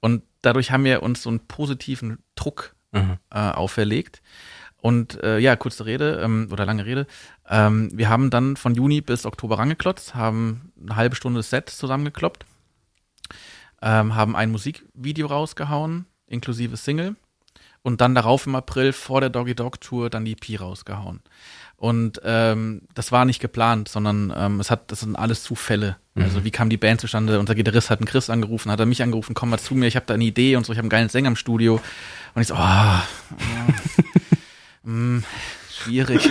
[0.01, 3.17] und dadurch haben wir uns so einen positiven Druck Mhm.
[3.31, 4.21] äh, auferlegt.
[4.79, 7.07] Und äh, ja, kurze Rede ähm, oder lange Rede.
[7.49, 12.45] Ähm, wir haben dann von Juni bis Oktober rangeklotzt, haben eine halbe Stunde Set zusammengekloppt,
[13.81, 17.15] ähm, haben ein Musikvideo rausgehauen, inklusive Single.
[17.83, 21.21] Und dann darauf im April vor der Doggy Dog Tour dann die EP rausgehauen.
[21.77, 25.97] Und ähm, das war nicht geplant, sondern ähm, es hat, das sind alles Zufälle.
[26.19, 27.39] Also wie kam die Band zustande?
[27.39, 29.95] Unser Gitarrist hat einen Chris angerufen, hat er mich angerufen, komm mal zu mir, ich
[29.95, 31.79] habe da eine Idee und so, ich habe einen geilen Sänger im Studio.
[32.33, 33.03] Und ich so, ah,
[34.83, 35.19] mm,
[35.71, 36.27] schwierig.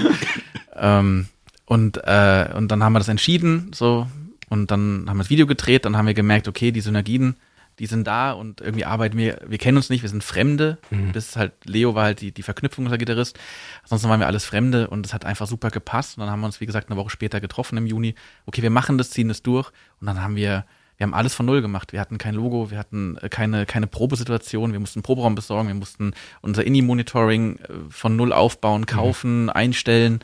[0.75, 1.29] ähm,
[1.67, 4.09] und, äh, und dann haben wir das entschieden, so,
[4.49, 7.37] und dann haben wir das Video gedreht, dann haben wir gemerkt, okay, die Synergien,
[7.79, 10.79] die sind da und irgendwie arbeiten wir, wir kennen uns nicht, wir sind Fremde.
[11.13, 13.39] Bis halt, Leo war halt die, die Verknüpfung unser Gitarrist.
[13.83, 16.17] Ansonsten waren wir alles Fremde und es hat einfach super gepasst.
[16.17, 18.15] Und dann haben wir uns, wie gesagt, eine Woche später getroffen im Juni.
[18.47, 19.71] Okay, wir machen das, ziehen das durch.
[20.01, 20.65] Und dann haben wir,
[20.97, 21.93] wir haben alles von Null gemacht.
[21.93, 25.75] Wir hatten kein Logo, wir hatten äh, keine, keine Probesituation, wir mussten Proberaum besorgen, wir
[25.75, 30.21] mussten unser Indie-Monitoring äh, von Null aufbauen, kaufen, einstellen.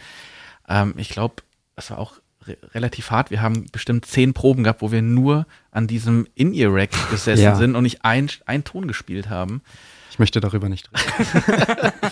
[0.68, 1.36] Ähm, ich glaube,
[1.76, 2.14] es war auch
[2.46, 3.30] re relativ hart.
[3.30, 7.54] Wir haben bestimmt zehn Proben gehabt, wo wir nur an diesem In-Ear-Rack gesessen Ja.
[7.56, 9.62] sind und nicht ein, ein Ton gespielt haben.
[10.10, 11.92] Ich möchte darüber nicht reden.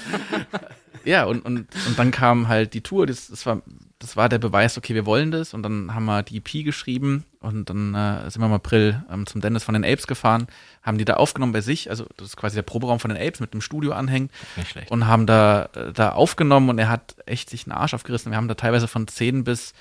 [1.05, 3.63] Ja, und, und, und dann kam halt die Tour, das, das, war,
[4.01, 5.55] das war der Beweis, okay, wir wollen das.
[5.55, 9.27] Und dann haben wir die EP geschrieben und dann äh, sind wir im April ähm,
[9.27, 10.47] zum Dennis von den Apes gefahren,
[10.83, 13.41] haben die da aufgenommen bei sich, also das ist quasi der Proberaum von den Apes
[13.41, 14.91] mit einem Studio anhängt Nicht schlecht.
[14.91, 18.31] und haben da, äh, da aufgenommen und er hat echt sich einen Arsch aufgerissen.
[18.31, 19.73] Wir haben da teilweise von 10 bis,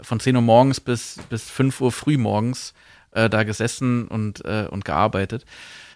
[0.00, 2.74] von 10 Uhr morgens bis, bis 5 Uhr früh morgens
[3.12, 5.44] äh, da gesessen und, äh, und gearbeitet.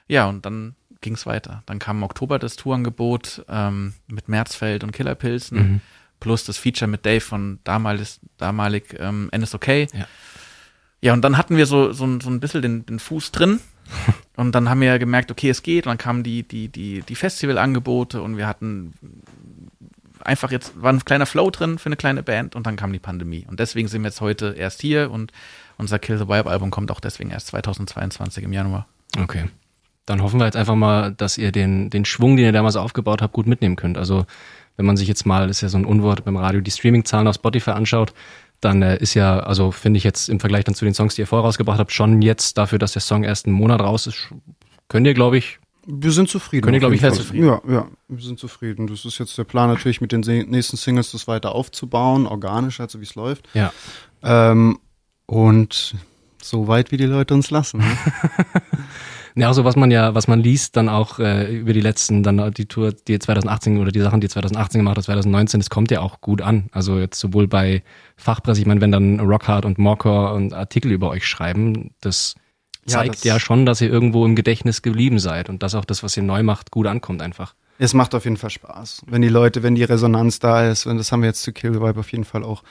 [0.09, 1.63] Ja, und dann ging es weiter.
[1.67, 5.81] Dann kam im Oktober das Tourangebot ähm, mit Märzfeld und Killerpilzen, Mhm.
[6.21, 9.69] plus das Feature mit Dave von damalig, damalig ähm, NSOK.
[9.69, 9.87] Ja.
[11.01, 13.61] ja, und dann hatten wir so, so, ein- so ein bisschen den, den Fuß drin.
[14.37, 15.85] Und dann haben wir gemerkt, okay, es geht.
[15.87, 18.95] Und dann kamen die, die, die, die Festivalangebote und wir hatten
[20.27, 22.99] einfach jetzt, war ein kleiner Flow drin für eine kleine Band und dann kam die
[22.99, 23.47] Pandemie.
[23.49, 25.33] Und deswegen sind wir jetzt heute erst hier und
[25.79, 28.87] unser Kill the Vibe Album kommt auch deswegen erst 2022 im Januar.
[29.19, 29.47] Okay.
[30.07, 33.23] Dann hoffen wir jetzt einfach mal, dass ihr den, den Schwung, den ihr damals aufgebaut
[33.23, 33.97] habt, gut mitnehmen könnt.
[33.97, 34.27] Also
[34.77, 37.35] wenn man sich jetzt mal, ist ja so ein Unwort beim Radio, die Streaming-Zahlen auf
[37.37, 38.13] Spotify anschaut,
[38.61, 41.23] dann äh, ist ja, also finde ich jetzt im Vergleich dann zu den Songs, die
[41.23, 44.33] ihr vorher rausgebracht habt, schon jetzt dafür, dass der Song erst einen Monat raus ist,
[44.89, 46.65] könnt ihr, glaube ich, Wir sind zufrieden.
[46.65, 47.37] Könnt ihr, auf glaub ich, sehr Fall.
[47.37, 48.87] Ja, ja, wir sind zufrieden.
[48.87, 53.01] Das ist jetzt der Plan natürlich mit den nächsten Singles, das weiter aufzubauen, organisch, also
[53.01, 53.49] wie es läuft.
[53.55, 53.73] ja.
[54.23, 54.79] Ähm,
[55.27, 55.95] und
[56.43, 57.79] so weit, wie die Leute uns lassen.
[57.79, 57.87] Ne?
[59.37, 62.53] Ja, also was man ja, was man liest, dann auch äh, über die letzten, dann
[62.53, 66.01] die Tour, die 2018 oder die Sachen, die 2018 gemacht hat, 2019, das kommt ja
[66.01, 66.69] auch gut an.
[66.73, 67.83] Also jetzt sowohl bei
[68.17, 72.35] Fachpresse, ich meine, wenn dann Rockhard und Mocker und Artikel über euch schreiben, das
[72.87, 76.03] zeigt das- ja schon, dass ihr irgendwo im Gedächtnis geblieben seid und dass auch das,
[76.03, 77.55] was ihr neu macht, gut ankommt einfach.
[77.79, 79.03] Es macht auf jeden Fall Spaß.
[79.07, 81.73] Wenn die Leute, wenn die Resonanz da ist, und das haben wir jetzt zu Kill
[81.73, 82.63] the Vibe auf jeden Fall auch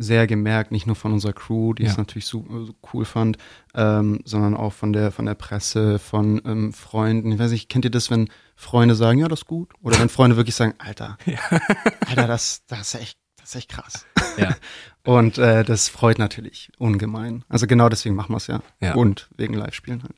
[0.00, 1.90] sehr gemerkt, nicht nur von unserer Crew, die Ja.
[1.90, 3.36] es natürlich so, so cool fand,
[3.74, 7.32] ähm, sondern auch von der von der Presse, von ähm, Freunden.
[7.32, 9.70] Ich weiß nicht, kennt ihr das, wenn Freunde sagen, ja, das ist gut?
[9.82, 11.18] Oder wenn Freunde wirklich sagen, Alter,
[12.06, 14.06] Alter, das, das ist echt, das ist echt krass.
[14.36, 14.54] Ja.
[15.08, 17.42] Und äh, das freut natürlich ungemein.
[17.48, 18.60] Also genau deswegen machen wir es ja.
[18.80, 18.94] Ja.
[18.94, 20.14] Und wegen Live-Spielen halt.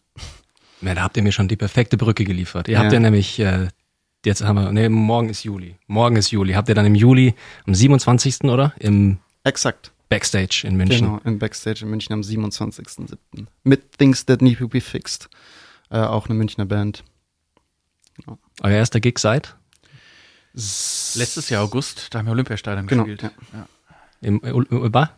[0.80, 2.66] Ja, da habt ihr mir schon die perfekte Brücke geliefert.
[2.66, 2.80] Ihr Ja.
[2.80, 3.68] habt ja nämlich, äh,
[4.24, 5.76] jetzt haben wir, nee, morgen ist Juli.
[5.86, 6.54] Morgen ist Juli.
[6.54, 7.34] Habt ihr dann im Juli,
[7.66, 8.50] am 27.
[8.50, 8.74] oder?
[8.80, 9.92] Im Exakt.
[10.08, 11.06] Backstage in München.
[11.06, 13.46] Genau, im Backstage in München am 27.07.
[13.62, 15.28] Mit Things That Need to Be Fixed.
[15.90, 17.04] Äh, auch eine Münchner Band.
[18.62, 19.54] Euer erster Gig seit?
[20.52, 23.32] Letztes Jahr August, da haben wir Olympiastadion Genau, gespielt.
[23.52, 23.66] ja.
[24.20, 25.10] Im äh, Ulba?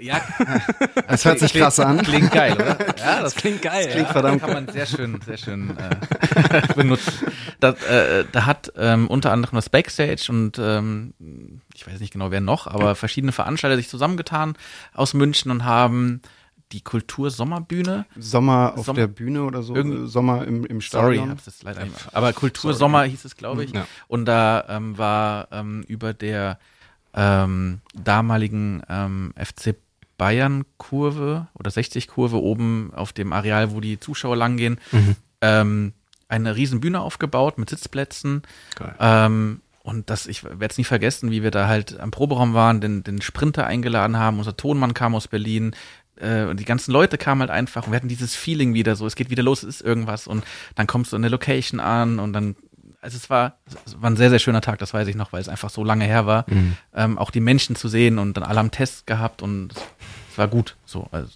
[0.00, 0.20] Ja,
[1.08, 1.98] Das hört sich krass an.
[2.02, 2.76] Klingt geil, oder?
[2.98, 3.88] Ja, das klingt geil.
[3.90, 7.26] klingt verdammt kann man sehr schön, sehr schön äh, benutzen.
[7.58, 11.14] Das, äh, da hat ähm, unter anderem das Backstage und ähm,
[11.74, 14.54] ich weiß nicht genau wer noch, aber verschiedene Veranstalter sich zusammengetan
[14.94, 16.22] aus München und haben
[16.70, 18.06] die Kultur-Sommerbühne.
[18.16, 19.74] Sommer auf Sommer- der Bühne oder so.
[19.74, 21.96] Irgend- äh, Sommer im, im Sorry, hab's jetzt leider nicht.
[22.12, 23.72] Aber Kultur-Sommer hieß es, glaube ich.
[23.72, 23.86] Ja.
[24.06, 26.58] Und da ähm, war ähm, über der
[27.14, 29.74] ähm, damaligen ähm, FC
[30.18, 35.16] Bayern Kurve oder 60 Kurve oben auf dem Areal, wo die Zuschauer langgehen, Mhm.
[35.40, 35.92] ähm,
[36.28, 38.42] eine riesen Bühne aufgebaut mit Sitzplätzen.
[39.00, 42.80] Ähm, und das, ich werde es nie vergessen, wie wir da halt am Proberaum waren,
[42.80, 45.74] den, den Sprinter eingeladen haben, unser Tonmann kam aus Berlin,
[46.16, 49.06] äh, und die ganzen Leute kamen halt einfach und wir hatten dieses Feeling wieder so,
[49.06, 50.44] es geht wieder los, es ist irgendwas und
[50.76, 52.54] dann kommst du in der Location an und dann,
[53.02, 55.40] also es war, es war ein sehr, sehr schöner Tag, das weiß ich noch, weil
[55.42, 56.76] es einfach so lange her war, Mhm.
[56.94, 59.82] ähm, auch die Menschen zu sehen und dann alle am Test gehabt und es,
[60.32, 61.30] es war gut, so, also,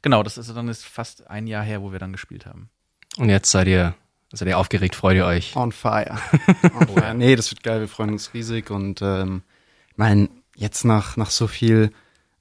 [0.00, 2.70] genau, das ist dann ist fast ein Jahr her, wo wir dann gespielt haben.
[3.18, 3.94] Und jetzt seid ihr,
[4.32, 5.54] seid ihr aufgeregt, freut ihr euch?
[5.56, 6.16] On fire.
[6.78, 7.14] On fire.
[7.14, 9.42] Nee, das wird geil, wir freuen uns riesig und ähm,
[9.90, 11.92] ich meine, jetzt nach, nach so viel,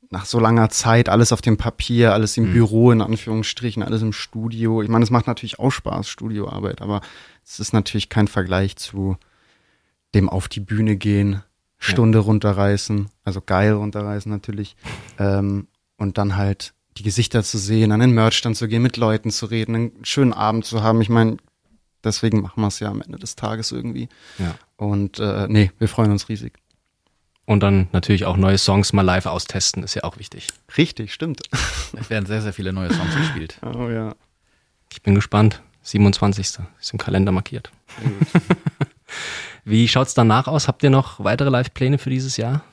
[0.10, 2.54] nach so langer Zeit, alles auf dem Papier, alles im Mhm.
[2.54, 4.82] Büro, in Anführungsstrichen, alles im Studio.
[4.82, 7.02] Ich meine, es macht natürlich auch Spaß, Studioarbeit, aber
[7.46, 9.18] es ist natürlich kein Vergleich zu
[10.16, 11.44] dem auf die Bühne gehen,
[11.78, 14.76] Stunde runterreißen, also geil runterreißen natürlich,
[15.20, 15.68] ähm,
[15.98, 19.46] und dann halt die Gesichter zu sehen, an den Merchstand zu gehen, mit Leuten zu
[19.48, 21.02] reden, einen schönen Abend zu haben.
[21.02, 21.38] Ich meine,
[22.04, 24.10] deswegen machen wir es ja am Ende des Tages irgendwie.
[24.40, 24.56] Ja.
[24.78, 26.54] Und äh, nee, wir freuen uns riesig.
[27.48, 30.50] Und dann natürlich auch neue Songs mal live austesten, ist ja auch wichtig.
[30.78, 31.42] Richtig, stimmt.
[32.00, 33.58] Es werden sehr, sehr viele neue Songs gespielt.
[33.64, 34.14] Oh ja.
[34.92, 35.62] Ich bin gespannt.
[35.82, 36.60] 27.
[36.80, 37.72] ist im Kalender markiert.
[39.64, 40.68] Wie schaut's danach aus?
[40.68, 42.66] Habt ihr noch weitere Live-Pläne für dieses Jahr?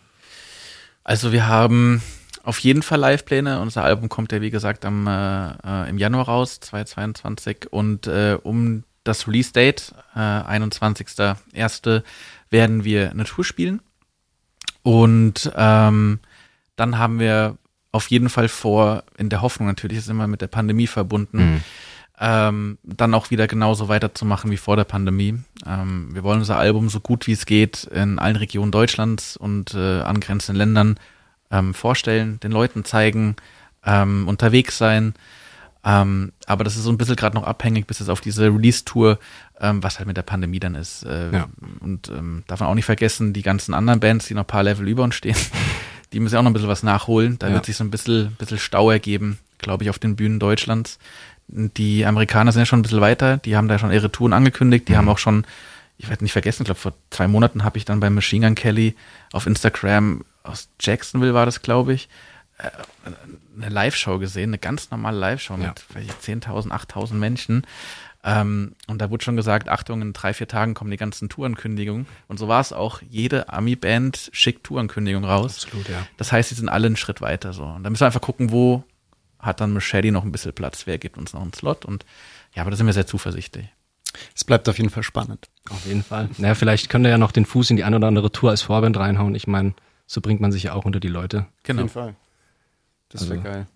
[1.05, 2.03] Also wir haben
[2.43, 3.61] auf jeden Fall Live-Pläne.
[3.61, 7.69] Unser Album kommt ja, wie gesagt, am, äh, äh, im Januar raus, 2022.
[7.71, 12.03] Und äh, um das Release-Date, äh, 21.01.,
[12.51, 13.81] werden wir eine Tour spielen.
[14.85, 16.20] Und ähm,
[16.77, 17.57] dann haben wir
[17.90, 21.64] auf jeden Fall vor, in der Hoffnung natürlich, ist immer mit der Pandemie verbunden,
[22.20, 25.38] ähm, dann auch wieder genauso weiterzumachen wie vor der Pandemie.
[25.66, 29.75] Ähm, wir wollen unser Album so gut wie es geht in allen Regionen Deutschlands und
[29.75, 31.01] äh, angrenzenden Ländern
[31.51, 33.37] ähm, vorstellen, den Leuten zeigen,
[33.85, 35.14] ähm, unterwegs sein.
[35.85, 39.18] Ähm, aber das ist so ein bisschen gerade noch abhängig, bis es auf diese Release-Tour,
[39.61, 41.05] ähm, was halt mit der Pandemie dann ist.
[41.05, 41.49] Äh, Ja.
[41.81, 44.62] Und ähm, darf man auch nicht vergessen, die ganzen anderen Bands, die noch ein paar
[44.62, 45.37] Level über uns stehen,
[46.12, 47.38] die müssen ja auch noch ein bisschen was nachholen.
[47.38, 47.55] Da Ja.
[47.55, 50.99] wird sich so ein bisschen, bisschen Stau ergeben, glaube ich, auf den Bühnen Deutschlands.
[51.49, 54.88] Die Amerikaner sind ja schon ein bisschen weiter, die haben da schon ihre Touren angekündigt,
[54.88, 54.97] die mhm.
[54.97, 55.44] haben auch schon,
[55.99, 58.55] ich werde nicht vergessen, ich glaube vor zwei Monaten habe ich dann beim Machine Gun
[58.55, 58.94] Kelly
[59.33, 62.09] auf Instagram aus Jacksonville war das, glaube ich,
[63.57, 65.74] eine Live-Show gesehen, eine ganz normale Live-Show ja.
[65.94, 67.66] mit 10.000, 8.000 Menschen.
[68.27, 72.07] Ähm, und da wurde schon gesagt, Achtung, in drei, vier Tagen kommen die ganzen Tourankündigungen.
[72.27, 73.03] Und so war es auch.
[73.11, 75.64] Jede Ami-Band schickt Tourankündigung raus.
[75.64, 76.07] Absolut, ja.
[76.16, 77.64] Das heißt, sie sind alle einen Schritt weiter so.
[77.64, 78.85] Und da müssen wir einfach gucken, wo
[79.38, 81.85] hat dann Machete noch ein bisschen Platz, wer gibt uns noch einen Slot.
[81.85, 82.07] Und
[82.55, 83.66] ja, aber da sind wir sehr zuversichtlich.
[84.35, 85.48] Es bleibt auf jeden Fall spannend.
[85.68, 86.31] Auf jeden Fall.
[86.38, 88.62] Naja, vielleicht könnt ihr ja noch den Fuß in die eine oder andere Tour als
[88.62, 89.35] Vorband reinhauen.
[89.35, 89.74] Ich meine,
[90.07, 91.46] so bringt man sich ja auch unter die Leute.
[91.64, 91.83] Genau.
[91.83, 92.14] Auf jeden Fall.
[93.09, 93.67] Das also, wäre geil.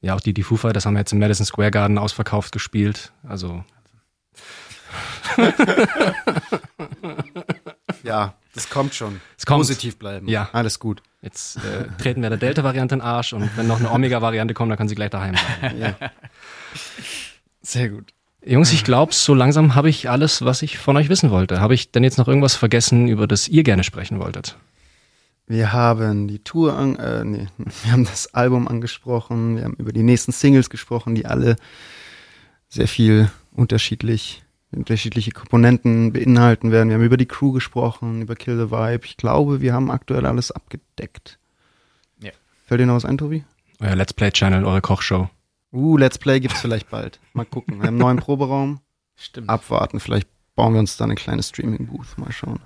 [0.00, 3.12] Ja, auch die, die Foo Fighters haben jetzt im Madison Square Garden ausverkauft gespielt.
[3.26, 3.64] Also.
[8.04, 9.20] ja, das kommt schon.
[9.36, 9.60] Es kommt.
[9.60, 10.28] Positiv bleiben.
[10.28, 10.48] Ja.
[10.52, 11.02] Alles gut.
[11.20, 14.70] Jetzt äh, treten wir der Delta-Variante in den Arsch und wenn noch eine Omega-Variante kommt,
[14.70, 15.78] dann kann sie gleich daheim bleiben.
[15.80, 15.94] Ja.
[17.60, 18.12] Sehr gut.
[18.44, 21.60] Jungs, ich glaube, so langsam habe ich alles, was ich von euch wissen wollte.
[21.60, 24.56] Habe ich denn jetzt noch irgendwas vergessen, über das ihr gerne sprechen wolltet?
[25.48, 27.46] Wir haben die Tour, an, äh, nee,
[27.82, 31.56] wir haben das Album angesprochen, wir haben über die nächsten Singles gesprochen, die alle
[32.68, 36.90] sehr viel unterschiedlich, unterschiedliche Komponenten beinhalten werden.
[36.90, 39.06] Wir haben über die Crew gesprochen, über Kill the Vibe.
[39.06, 41.38] Ich glaube, wir haben aktuell alles abgedeckt.
[42.20, 42.32] Ja.
[42.66, 43.42] Fällt dir noch was ein, Tobi?
[43.80, 45.30] Euer Let's Play Channel, eure Kochshow.
[45.72, 47.20] Uh, Let's Play gibt's vielleicht bald.
[47.32, 47.76] Mal gucken.
[47.76, 48.80] Wir haben einen neuen Proberaum.
[49.16, 49.48] Stimmt.
[49.48, 49.98] Abwarten.
[49.98, 52.18] Vielleicht bauen wir uns da eine kleine Streaming-Booth.
[52.18, 52.60] Mal schauen.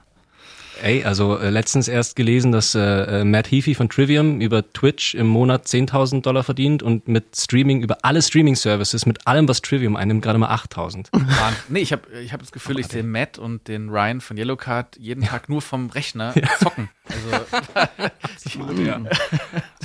[0.82, 2.80] Ey, also äh, letztens erst gelesen, dass äh,
[3.20, 7.82] äh Matt Heafy von Trivium über Twitch im Monat 10.000 Dollar verdient und mit Streaming
[7.82, 11.06] über alle Streaming-Services, mit allem, was Trivium einnimmt, gerade mal 8.000.
[11.68, 14.96] nee, ich habe ich hab das Gefühl, ich sehe Matt und den Ryan von Yellowcard
[14.96, 16.48] jeden Tag nur vom Rechner ja.
[16.58, 16.88] zocken.
[17.08, 17.46] Also,
[18.22, 19.00] absolut, ja.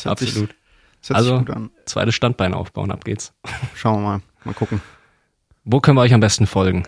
[0.04, 0.56] absolut.
[1.10, 1.46] also,
[1.86, 3.34] zweites Standbein aufbauen, ab geht's.
[3.76, 4.22] Schauen wir mal.
[4.46, 4.82] Mal gucken.
[5.64, 6.88] Wo können wir euch am besten folgen?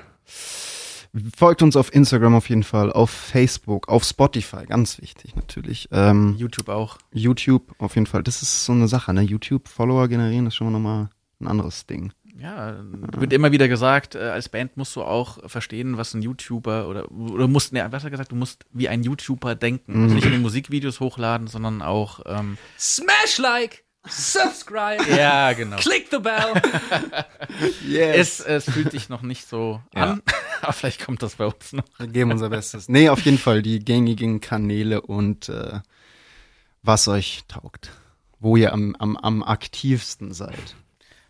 [1.36, 5.90] Folgt uns auf Instagram auf jeden Fall, auf Facebook, auf Spotify, ganz wichtig natürlich.
[5.92, 6.98] Ähm, YouTube auch.
[7.12, 8.22] YouTube auf jeden Fall.
[8.22, 9.22] Das ist so eine Sache, ne?
[9.22, 12.14] YouTube-Follower generieren ist schon nochmal ein anderes Ding.
[12.40, 12.78] Ja,
[13.18, 17.12] wird immer wieder gesagt, äh, als Band musst du auch verstehen, was ein YouTuber oder,
[17.12, 19.98] oder musst, ne, hat gesagt, du musst wie ein YouTuber denken.
[19.98, 20.04] Mhm.
[20.04, 23.84] Also nicht nur Musikvideos hochladen, sondern auch ähm, Smash Like!
[24.08, 25.04] Subscribe.
[25.10, 25.78] Ja, genau.
[25.78, 26.54] Click the bell.
[27.88, 28.40] yes.
[28.40, 30.14] es, es fühlt sich noch nicht so ja.
[30.14, 30.22] an,
[30.62, 31.84] aber vielleicht kommt das bei uns noch.
[31.98, 32.88] Wir geben unser Bestes.
[32.88, 35.80] Nee, auf jeden Fall die gängigen Kanäle und äh,
[36.82, 37.92] was euch taugt.
[38.40, 40.76] Wo ihr am, am, am aktivsten seid.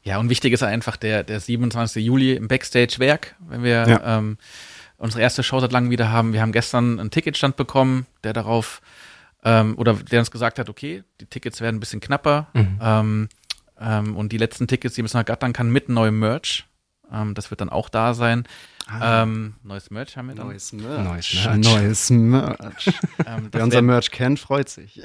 [0.04, 2.06] Ja, und wichtig ist einfach der, der 27.
[2.06, 4.18] Juli im Backstage-Werk, wenn wir ja.
[4.18, 4.38] ähm,
[4.98, 6.34] unsere erste Show seit langem wieder haben.
[6.34, 8.82] Wir haben gestern einen Ticketstand bekommen, der darauf
[9.44, 12.80] ähm, oder der uns gesagt hat, okay, die Tickets werden ein bisschen knapper mhm.
[12.82, 13.30] ähm,
[13.80, 16.66] ähm, und die letzten Tickets, die man noch gattern kann mit neuem Merch,
[17.12, 18.46] ähm, das wird dann auch da sein.
[18.92, 19.22] Ah.
[19.22, 20.48] Ähm, neues Merch haben wir dann.
[20.48, 21.04] Neues Merch.
[21.04, 21.58] Neues Merch.
[21.58, 22.88] Neues Merch.
[23.28, 25.00] ähm, Wer unser Merch kennt, freut sich.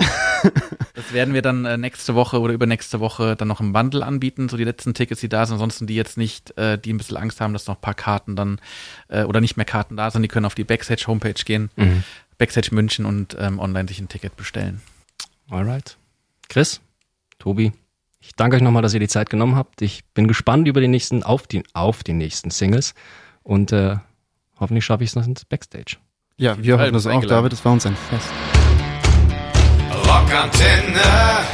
[0.94, 4.48] das werden wir dann äh, nächste Woche oder übernächste Woche dann noch im Bundle anbieten,
[4.48, 5.54] so die letzten Tickets, die da sind.
[5.54, 8.36] Ansonsten die jetzt nicht, äh, die ein bisschen Angst haben, dass noch ein paar Karten
[8.36, 8.58] dann
[9.08, 11.70] äh, oder nicht mehr Karten da sind, die können auf die Backstage-Homepage gehen.
[11.76, 12.04] Mhm.
[12.38, 14.80] Backstage München und ähm, online sich ein Ticket bestellen.
[15.50, 15.96] Alright.
[16.48, 16.80] Chris,
[17.38, 17.72] Tobi,
[18.20, 19.82] ich danke euch nochmal, dass ihr die Zeit genommen habt.
[19.82, 22.94] Ich bin gespannt über die nächsten, auf die, auf die nächsten Singles
[23.42, 23.96] und äh,
[24.58, 25.96] hoffentlich schaffe ich es noch ins Backstage.
[26.36, 27.52] Ja, wir hoffen das auch, David.
[27.52, 28.28] Das war uns ein Fest.
[30.06, 31.53] Rockantenne.